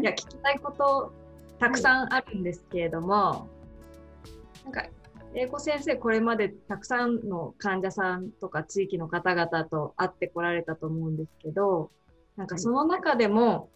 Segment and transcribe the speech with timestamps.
[0.00, 1.12] いや聞きたいこと
[1.58, 3.48] たくさんあるんですけれども、
[4.64, 4.86] なんか
[5.34, 11.90] 英子先生これまでたくさんの患者さんとか地域の方々と会ってこられたと思うんですけど
[12.36, 13.68] なんかその中でも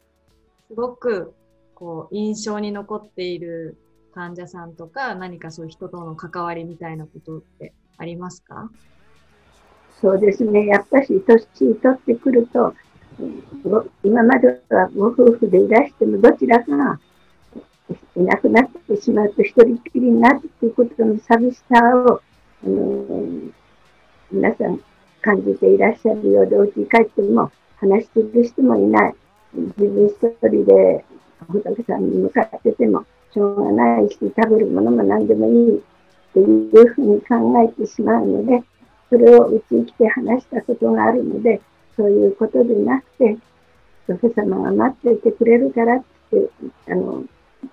[0.69, 1.35] すごく
[1.75, 3.77] こう印象に残っている
[4.15, 8.71] 患者さんとか何かそういう人との関わりみたいなことってありますか？
[10.01, 10.67] そうですね。
[10.67, 12.75] やっぱし年取ってくると、
[14.05, 16.99] 今まではご夫婦でいらしてもどちらかが
[18.17, 22.21] いなくなってしまうと一人きりになるということの寂しさを、
[22.65, 23.31] あの
[24.31, 24.81] 皆さん
[25.23, 29.15] 感じていらっしゃるようで、お家に帰っても話している人もいない。
[29.55, 31.05] 自分一人で
[31.49, 35.83] 仏さんに向かっててもしょうがないし、食べるものも何でもいい
[36.35, 38.63] というふうに考えてしまうので、
[39.09, 41.61] それをうちに来て話したことがあるので、
[41.97, 43.39] そういうことでなくて、
[44.07, 46.49] 仏様が待っていてくれるからって、
[46.89, 47.25] あの、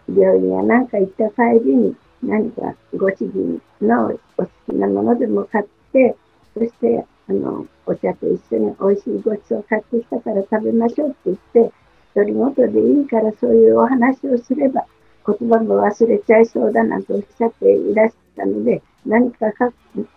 [0.08, 6.16] 病院やなんか行った帰りに何かご主人のお好きなものでも買って、
[6.54, 11.38] そしてあのお茶と一緒に美味しいごちそうを買ってきたから食べましょうって言っ
[11.70, 11.74] て、
[12.16, 14.86] 独り言でいいからそういうお話をすれば
[15.26, 19.72] 言葉も忘れちゃいそうだなんておっしゃっていらしたので、何かか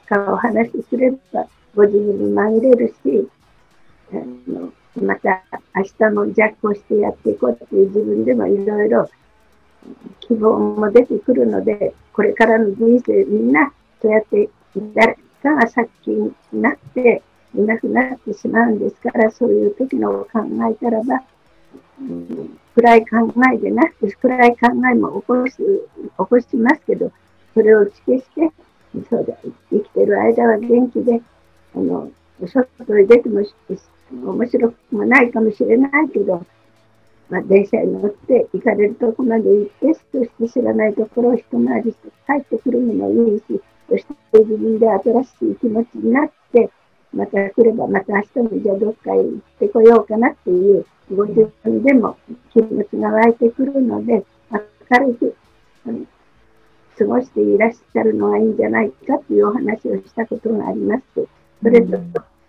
[0.06, 3.28] かお話しすればご自分に紛れるし、
[5.02, 5.42] また
[5.74, 9.10] 明日もジャックをしてやっていこうっていう自分でもいろいろ
[10.20, 14.48] 希望も出てくるので、これからの人生みんなそうやって
[14.94, 17.22] 誰かが殺菌になって
[17.54, 20.40] いなくなってしまうんですから、そういう時のを考
[20.70, 21.22] えたらば、
[22.00, 27.12] うん、暗い考えでなくて、暗い考えも起こす、起こしますけど、
[27.54, 28.52] それを打ち消して、
[29.08, 29.34] そうだ、
[29.70, 31.22] 生きてる間は元気で、
[31.74, 32.10] あの、
[32.46, 33.42] 外に出ても
[34.12, 36.44] 面白くもないかもしれないけど、
[37.28, 46.70] まあ、電車に乗って行かれるとこまで行って、そして知らないところを一回りして帰ってくるのもいいし、そして自分で新しい気持ちになって、
[47.12, 52.16] また来ればまた明日もじゃあどっかへ行ってこようかなっていう、ご自分でも
[52.52, 54.24] 気持ちが湧いてくるので、
[54.90, 55.34] 明るく、
[56.98, 61.02] 過ごしていらっしゃるのがいいんじゃないかというお話をしたことがあります。
[61.62, 61.98] それと、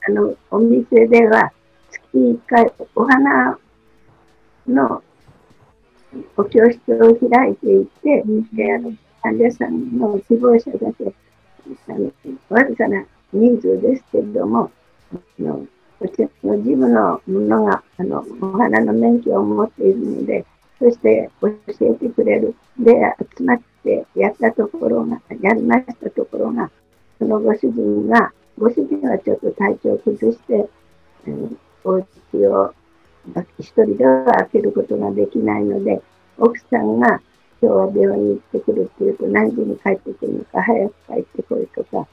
[0.07, 1.51] あの、お店では
[1.91, 3.59] 月1回お花
[4.65, 5.03] の
[6.37, 8.23] お教室を開いていて、
[8.53, 11.13] であの患者さんの希望者だけ、
[11.89, 12.11] あの
[12.49, 14.71] わずかな人数ですけれども、
[15.13, 15.67] あの
[15.99, 20.45] こちらの事務のものがあのお花の免許を持っているので、
[20.79, 21.49] そして教
[21.81, 22.55] えてくれる。
[22.79, 22.93] で、
[23.37, 26.69] 集まってやったところが、やりましたところが、
[27.19, 30.69] そのご主人が、ご主人はちょっと体調を崩して、
[31.27, 32.73] うん、お家を
[33.59, 36.01] 一人では開けることができないので、
[36.37, 37.21] 奥さんが
[37.61, 42.07] 今日は病院に行ってくるって言うと何時に帰ってくるのか、早く帰ってこいとか、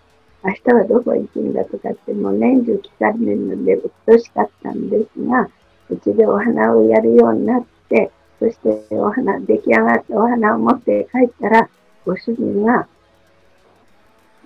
[0.44, 5.48] 明日はどこ行くんだとかってもう年中聞かれるので、うっとしかったんですが、
[5.88, 11.68] うちでお花をやるようになって、そしてお花、出来上がったお花を持って帰ったら、
[12.04, 12.86] ご主人が、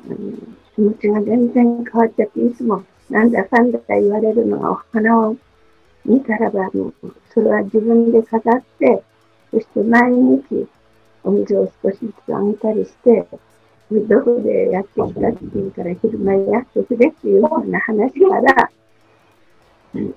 [0.08, 5.36] うん、気持ちが全然変わっちゃって、いつもなんだかんだ言われるのがお花を
[6.04, 9.02] 見たらば、もう、それは自分で飾って、
[9.50, 10.68] そして毎日
[11.24, 13.26] お水を少しずつあげたりして、
[13.90, 18.70] どこでやってきたっていうから、昼間やってくれっていうような話から、
[19.94, 20.14] うん、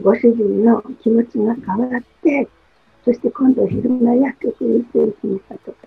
[0.00, 2.48] ご主人の気持ちが変わって、
[3.04, 5.78] そして今度昼間薬局に行っていきましたとか、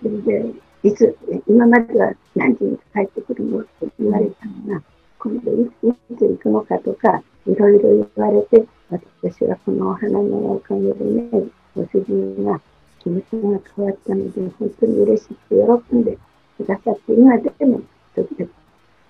[0.00, 1.16] それで、いつ、
[1.46, 4.82] 今までは何時に帰ってくるのって言われたのが、
[5.18, 5.70] 今度い
[6.18, 10.20] つ行くのかとか、いろいろ言われて、私はこのお花の
[10.54, 11.28] おかげでね、
[11.76, 12.60] ご主人が
[12.98, 15.54] 気持ちが変わったので、本当に嬉しくて
[15.90, 16.18] 喜んで
[16.56, 17.80] くださって、今でも、
[18.16, 18.50] 時々、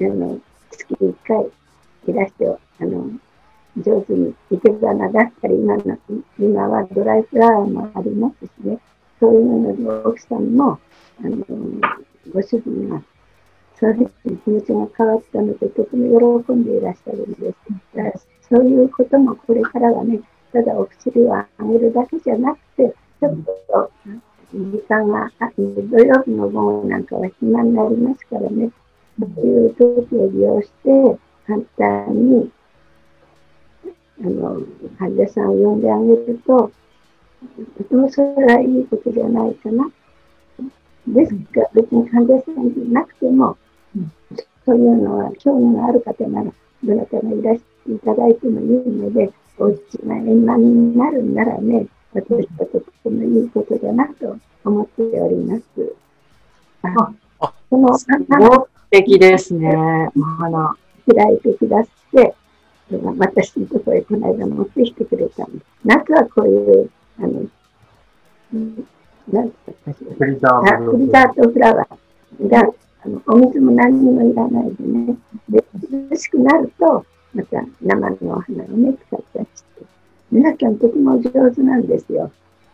[0.00, 0.40] あの、
[0.70, 1.46] 月1回
[2.08, 2.46] いらして、
[2.80, 3.10] あの、
[3.78, 5.98] 上手に生け花だったり、今の、
[6.38, 8.78] 今はドライフラワーもありますしね、
[9.22, 10.80] そういうので奥さんも、
[11.20, 11.36] あの、
[12.34, 13.00] ご主人が
[13.78, 17.56] そういう気持ちが変わったので、とても喜んでいらっしゃるんです。
[17.94, 18.20] だから
[18.50, 20.20] そういうこともこれからはね、
[20.52, 23.36] ただお薬をあげるだけじゃなくて、ちょっ
[23.68, 23.92] と
[24.52, 28.72] 時間が、土曜日の午後なんかは暇になりますからね、
[29.20, 32.50] そういう時を利用して、簡単に、
[34.20, 34.60] あの、
[34.98, 36.72] 患者さんを呼んであげると、
[37.78, 39.90] とてもそれはいいことじゃないかな。
[41.06, 43.56] ですが、別に患者さんじゃなくても、
[44.64, 46.52] そういうのは興味がある方なら、
[46.84, 55.62] どなたがいらしていただいてもいいので、お家が円満になるんならね、私はとてもいいことだなと思っております。
[56.82, 59.74] あ、あそのすご素敵ですね、
[60.16, 60.76] お花。
[61.12, 62.34] 開いてくださって、
[63.16, 65.66] 私のところへこの間持ってきてくれたんです。
[65.84, 67.28] 夏はこういう、あの、
[69.28, 70.14] なんて言ったかしら。
[70.14, 72.60] フリザートフラワーが、
[73.04, 75.16] あのお水も何にもいらないでね。
[75.48, 75.64] で、
[76.10, 77.04] 涼しくなると、
[77.34, 79.84] また生のお花をね、使ったりして。
[80.30, 82.30] 皆さんとても上手なんですよ。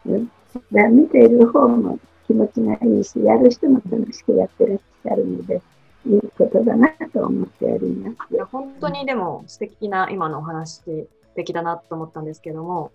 [0.06, 0.26] だか
[0.72, 5.62] ら見ている方も気持ちがいいし、やる人も楽しくやってらっしゃるので、
[6.06, 8.34] いいことだなと思っております。
[8.34, 12.92] いや本当にでも素敵な今のお話素敵だなと思ったんですけども、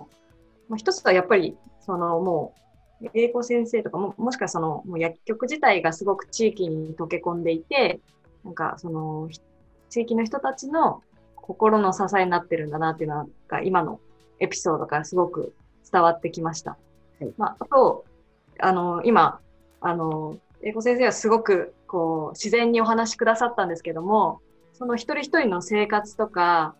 [0.69, 2.53] まあ、一つはやっぱりそのも
[3.01, 7.99] う英子先生とかももしくはそのもう薬局自体がすごく地域に溶け込んでいて
[8.43, 9.29] なんかその
[9.89, 11.01] 地域の人たちの
[11.35, 13.99] 心の支えになってるんだなっていうのが今の
[14.39, 15.53] エピソードからすごく
[15.91, 16.77] 伝わってきました。
[17.19, 18.05] はい、まあ、あと
[18.59, 19.39] あの今
[19.81, 24.39] あの英子先生はすごくこう自然にお話しくださったんですけども
[24.73, 26.75] その一人一人の生活とか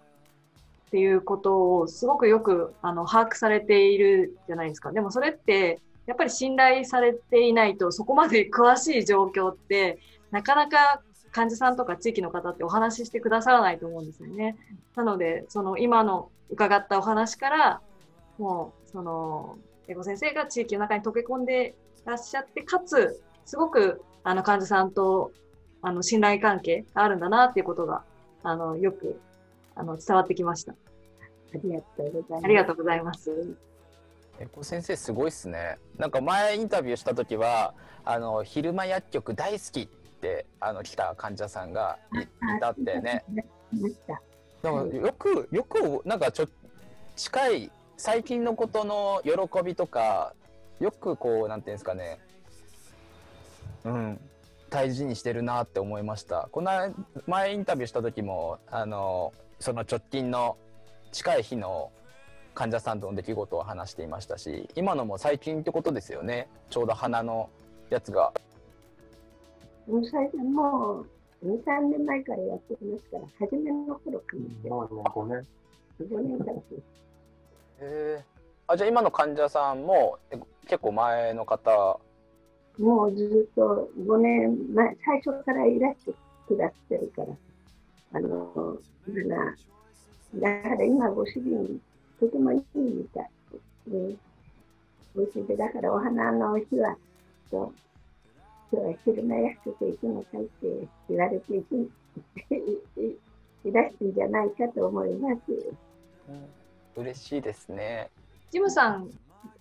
[0.94, 4.92] っていうことをすごくよくあの把握されているじゃないですか。
[4.92, 9.98] でもそれってやっぱり信頼されていないとそこまで詳しい状況って
[10.30, 11.02] なかなか
[11.32, 14.56] 患者さんとか地域の方ってお話ししてくださらないと思うんですよね。
[14.96, 17.82] なのでその今の伺ったお話から
[18.38, 19.58] もうその
[19.88, 21.74] 英語先生が地域の中に溶け込んで
[22.06, 25.32] いらっしゃってかつすごくあの患者さんと
[25.82, 28.04] あの信頼関係があるんだなっていうことが
[28.44, 29.20] あのよく
[29.76, 30.74] あの伝わってきました。
[30.74, 30.76] あ
[31.64, 32.46] りがとうございます。
[32.46, 33.56] ありがとうございます。
[34.40, 35.78] えこ先生すごいっすね。
[35.98, 37.74] なんか前インタビューした時は
[38.04, 43.24] あの昼間薬局大好きってあの来た患者さんがいたってね。
[44.62, 46.48] でもよくよくなんかちょ
[47.16, 50.34] 近い最近のことの喜びとか
[50.80, 52.20] よくこうなんていうんですかね
[53.86, 54.20] うん、
[54.74, 56.72] 大事にしてるなって思いましたこの
[57.28, 60.58] 前インタビューした時もあのその直近の
[61.12, 61.92] 近い日の
[62.56, 67.52] 患者さんとの出来事を話していましたし今のも最近ってことですよねちょうど鼻の
[67.92, 68.34] やつが。
[70.12, 71.06] 最初も
[71.44, 74.80] う23年前からやってますから初めの頃かもしれない。
[74.80, 75.48] 5年
[76.02, 76.84] ,5 年経つ。
[77.80, 78.24] え
[78.66, 80.18] あじゃあ今の患者さんも
[80.66, 82.00] 結構前の方
[82.80, 86.14] もうずっと5年前、最初からいらして
[86.48, 87.28] くださってるから、
[88.14, 88.78] あの、
[90.36, 91.80] だから今ご主人、
[92.20, 93.30] とてもいいみたい。
[93.88, 94.16] で
[95.16, 96.98] ご主人、だからお花の日は、
[97.52, 97.72] と
[98.72, 101.92] 今日は昼間約束行くのかって言われていく
[103.66, 105.74] いらしてんじゃないかと思います。
[106.98, 108.10] うん、嬉しいですね。
[108.50, 109.12] ジムさん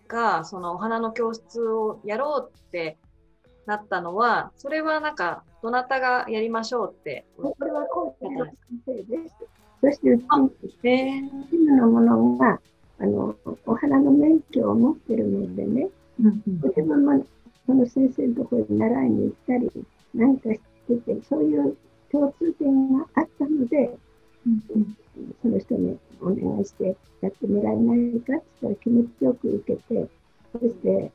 [0.09, 2.97] がそのお花の教室をやろうって
[3.67, 7.25] なったのは、それはなんか、どなたがやりましょうって。
[7.37, 8.55] これはコーチの先
[8.87, 9.35] 生です。
[9.81, 10.51] そしてうちに、
[10.81, 12.61] チームのものが、
[12.99, 13.37] あの、
[13.67, 15.89] お花の免許を持ってるのでね、
[16.47, 17.25] 自分も
[17.67, 21.77] その先生のところに習いに行ったり、何かしてて、そういう
[22.11, 23.97] 共通点があったので、
[25.41, 30.09] その人にお願いしてやってもらえないかって言ったら気持ちよく受けて、
[30.53, 31.11] そして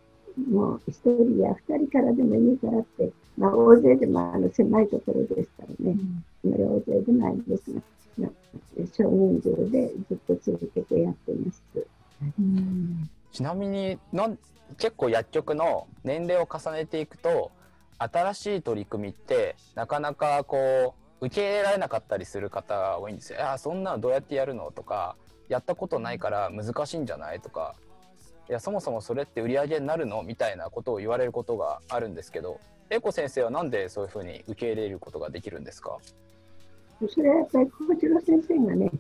[0.50, 5.98] もう一人や二人からでもいいからって、まあ、大勢でもあの狭いところですからね、
[6.44, 7.82] うん、大勢でないんですが、
[8.20, 8.32] まあ、
[8.96, 11.64] 少人数でずっと続けてやってます。
[12.40, 14.38] うん、ちなみになん
[14.78, 17.52] 結構薬局の年齢を重ねていくと
[18.00, 23.40] 新しい取り組みってなかなかこう受け入れられなかったりする方多いんですよ。
[23.50, 24.72] あそんなのどうやってやるの？
[24.72, 25.16] とか
[25.50, 27.40] やったことないから難しいんじゃない？
[27.40, 27.76] とか
[28.50, 30.24] いやそもそもそれって売り上げになるの？
[30.24, 35.98] みたいなことを言われることがあるんですけど英子先生はなんでそういうふうに受け入れることができるんですか？
[37.10, 38.92] それはやっぱり小次郎先生がね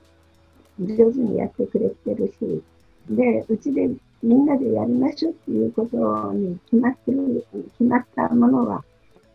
[0.80, 2.62] 上手にやってくれてるし
[3.10, 3.89] でうちで
[4.22, 8.84] みんなでやりましょうっていうことに決まってる決まったものは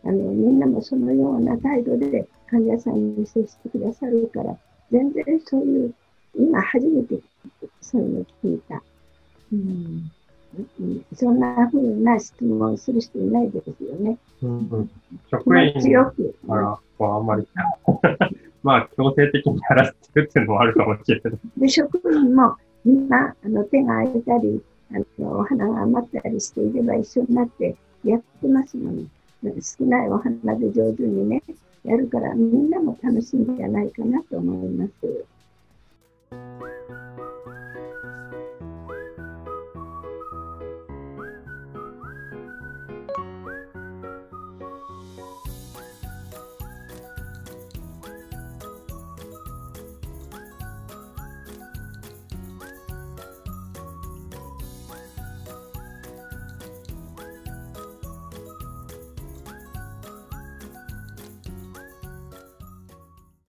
[0.05, 4.55] あのみんなもそのような態度で患者さんに接してくださるから
[4.91, 5.93] 全然そういう
[6.37, 7.19] 今初めて
[7.81, 8.83] そういうの聞いた。
[9.51, 9.82] うん、
[11.23, 14.17] そんなふうな質問する人いないですよね。
[14.41, 14.89] うん、
[15.31, 17.47] 職員強く、あら、あんまり。
[18.61, 21.33] まあ、強制的にやらせてるっていうのもあるかもしれない。
[21.57, 24.61] で、職員も今、あの手が空いたり、
[24.91, 29.07] あのお花が余ったりしていれば一緒になってやってますのに、
[29.43, 31.41] 少ないお花で上手にね、
[31.85, 34.91] やるからみんなも楽しいんじゃないかなと思います。